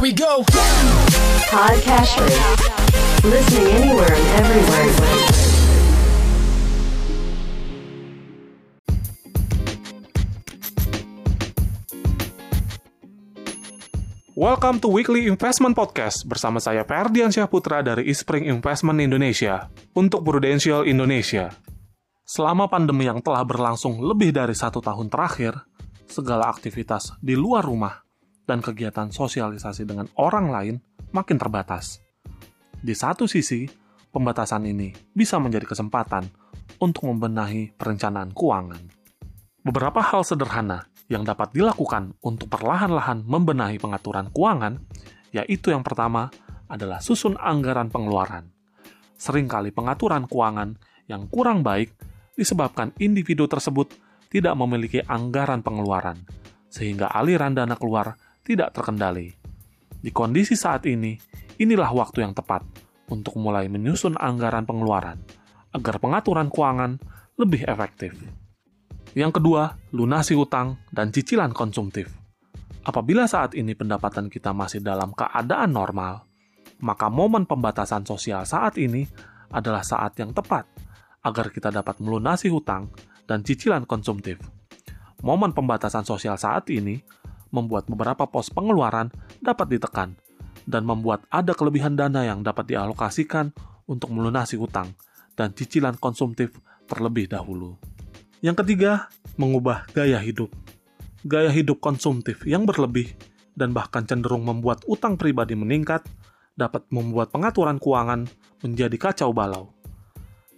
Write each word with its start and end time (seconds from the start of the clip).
Here 0.00 0.08
we 0.08 0.16
go. 0.16 0.40
Podcasters. 1.52 2.32
Listening 3.20 3.68
anywhere 3.68 4.08
and 4.08 4.26
everywhere. 4.40 4.88
Welcome 14.32 14.80
to 14.80 14.88
Weekly 14.88 15.28
Investment 15.28 15.76
Podcast 15.76 16.24
bersama 16.24 16.64
saya 16.64 16.80
Ferdian 16.88 17.28
Syahputra 17.28 17.84
dari 17.84 18.08
Ispring 18.08 18.48
Investment 18.48 19.04
Indonesia 19.04 19.68
untuk 19.92 20.24
Prudential 20.24 20.88
Indonesia. 20.88 21.52
Selama 22.24 22.72
pandemi 22.72 23.04
yang 23.04 23.20
telah 23.20 23.44
berlangsung 23.44 24.00
lebih 24.00 24.32
dari 24.32 24.56
satu 24.56 24.80
tahun 24.80 25.12
terakhir, 25.12 25.60
segala 26.08 26.48
aktivitas 26.48 27.20
di 27.20 27.36
luar 27.36 27.68
rumah 27.68 28.00
dan 28.50 28.58
kegiatan 28.58 29.14
sosialisasi 29.14 29.86
dengan 29.86 30.10
orang 30.18 30.50
lain 30.50 30.76
makin 31.14 31.38
terbatas. 31.38 32.02
Di 32.82 32.98
satu 32.98 33.30
sisi, 33.30 33.70
pembatasan 34.10 34.66
ini 34.66 34.90
bisa 35.14 35.38
menjadi 35.38 35.70
kesempatan 35.70 36.26
untuk 36.82 37.06
membenahi 37.06 37.78
perencanaan 37.78 38.34
keuangan. 38.34 38.82
Beberapa 39.62 40.02
hal 40.02 40.26
sederhana 40.26 40.90
yang 41.06 41.22
dapat 41.22 41.54
dilakukan 41.54 42.18
untuk 42.26 42.50
perlahan-lahan 42.50 43.22
membenahi 43.22 43.78
pengaturan 43.78 44.32
keuangan, 44.34 44.82
yaitu 45.30 45.70
yang 45.70 45.86
pertama 45.86 46.32
adalah 46.70 46.98
susun 46.98 47.38
anggaran 47.38 47.90
pengeluaran. 47.90 48.50
Seringkali 49.20 49.70
pengaturan 49.70 50.26
keuangan 50.26 50.74
yang 51.06 51.28
kurang 51.28 51.60
baik 51.66 51.92
disebabkan 52.38 52.94
individu 53.02 53.44
tersebut 53.50 53.92
tidak 54.30 54.54
memiliki 54.56 55.02
anggaran 55.04 55.60
pengeluaran, 55.60 56.22
sehingga 56.70 57.10
aliran 57.10 57.52
dana 57.52 57.74
keluar 57.74 58.16
tidak 58.50 58.74
terkendali. 58.74 59.30
Di 60.02 60.10
kondisi 60.10 60.58
saat 60.58 60.82
ini, 60.90 61.14
inilah 61.62 61.94
waktu 61.94 62.26
yang 62.26 62.34
tepat 62.34 62.66
untuk 63.06 63.38
mulai 63.38 63.70
menyusun 63.70 64.18
anggaran 64.18 64.66
pengeluaran 64.66 65.22
agar 65.70 66.02
pengaturan 66.02 66.50
keuangan 66.50 66.98
lebih 67.38 67.62
efektif. 67.70 68.18
Yang 69.14 69.38
kedua, 69.38 69.78
lunasi 69.94 70.34
hutang 70.34 70.82
dan 70.90 71.14
cicilan 71.14 71.54
konsumtif. 71.54 72.10
Apabila 72.82 73.30
saat 73.30 73.54
ini 73.54 73.78
pendapatan 73.78 74.26
kita 74.26 74.50
masih 74.50 74.82
dalam 74.82 75.14
keadaan 75.14 75.70
normal, 75.70 76.26
maka 76.82 77.06
momen 77.12 77.44
pembatasan 77.46 78.02
sosial 78.08 78.42
saat 78.48 78.80
ini 78.80 79.04
adalah 79.52 79.84
saat 79.84 80.16
yang 80.16 80.32
tepat 80.32 80.64
agar 81.20 81.52
kita 81.52 81.68
dapat 81.68 82.00
melunasi 82.00 82.48
hutang 82.48 82.88
dan 83.28 83.44
cicilan 83.44 83.84
konsumtif. 83.84 84.40
Momen 85.20 85.52
pembatasan 85.52 86.08
sosial 86.08 86.40
saat 86.40 86.72
ini 86.72 86.96
membuat 87.50 87.86
beberapa 87.90 88.26
pos 88.26 88.50
pengeluaran 88.50 89.10
dapat 89.42 89.78
ditekan 89.78 90.18
dan 90.66 90.86
membuat 90.86 91.26
ada 91.30 91.54
kelebihan 91.54 91.98
dana 91.98 92.22
yang 92.26 92.46
dapat 92.46 92.70
dialokasikan 92.70 93.50
untuk 93.90 94.14
melunasi 94.14 94.54
hutang 94.54 94.94
dan 95.34 95.50
cicilan 95.54 95.98
konsumtif 95.98 96.54
terlebih 96.86 97.30
dahulu. 97.30 97.78
Yang 98.40 98.64
ketiga, 98.64 99.10
mengubah 99.36 99.90
gaya 99.92 100.18
hidup. 100.22 100.50
Gaya 101.26 101.52
hidup 101.52 101.82
konsumtif 101.84 102.48
yang 102.48 102.64
berlebih 102.64 103.12
dan 103.52 103.76
bahkan 103.76 104.08
cenderung 104.08 104.46
membuat 104.46 104.80
utang 104.88 105.20
pribadi 105.20 105.52
meningkat 105.52 106.06
dapat 106.56 106.88
membuat 106.88 107.28
pengaturan 107.28 107.76
keuangan 107.76 108.24
menjadi 108.64 108.96
kacau 108.96 109.32
balau. 109.32 109.72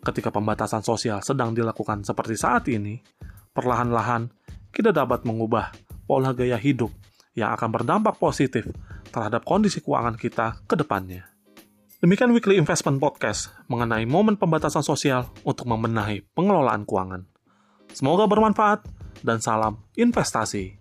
Ketika 0.00 0.32
pembatasan 0.32 0.80
sosial 0.80 1.20
sedang 1.20 1.52
dilakukan 1.52 2.04
seperti 2.04 2.36
saat 2.36 2.68
ini, 2.72 3.00
perlahan-lahan 3.52 4.32
kita 4.72 4.96
dapat 4.96 5.28
mengubah 5.28 5.72
pola 6.10 6.34
gaya 6.34 6.58
hidup 6.58 6.90
yang 7.38 7.54
akan 7.54 7.70
berdampak 7.70 8.18
positif 8.18 8.66
terhadap 9.14 9.46
kondisi 9.46 9.78
keuangan 9.78 10.18
kita 10.18 10.58
ke 10.66 10.74
depannya. 10.74 11.30
Demikian 12.02 12.34
Weekly 12.34 12.58
Investment 12.58 12.98
Podcast 12.98 13.54
mengenai 13.70 14.10
momen 14.10 14.34
pembatasan 14.34 14.82
sosial 14.82 15.30
untuk 15.46 15.70
membenahi 15.70 16.26
pengelolaan 16.34 16.82
keuangan. 16.82 17.22
Semoga 17.94 18.26
bermanfaat 18.26 18.82
dan 19.22 19.38
salam 19.38 19.86
investasi. 19.94 20.79